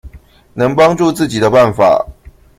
[0.55, 2.03] 能幫助自己的辦法